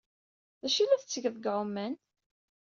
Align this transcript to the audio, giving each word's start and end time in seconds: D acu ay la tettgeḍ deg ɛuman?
D 0.61 0.63
acu 0.67 0.77
ay 0.79 0.85
la 0.87 1.01
tettgeḍ 1.01 1.33
deg 1.37 1.45
ɛuman? 1.55 1.93